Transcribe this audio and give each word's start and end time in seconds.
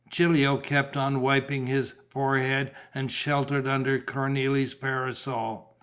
Gilio 0.09 0.57
kept 0.57 0.97
on 0.97 1.21
wiping 1.21 1.67
his 1.67 1.93
forehead 2.09 2.71
and 2.91 3.11
sheltered 3.11 3.67
under 3.67 3.99
Cornélie's 3.99 4.73
parasol. 4.73 5.77